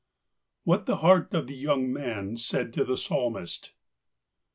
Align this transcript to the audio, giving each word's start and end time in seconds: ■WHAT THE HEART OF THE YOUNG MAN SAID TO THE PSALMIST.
■WHAT 0.65 0.87
THE 0.87 0.95
HEART 0.97 1.31
OF 1.35 1.45
THE 1.45 1.53
YOUNG 1.53 1.93
MAN 1.93 2.35
SAID 2.35 2.73
TO 2.73 2.83
THE 2.85 2.97
PSALMIST. 2.97 3.73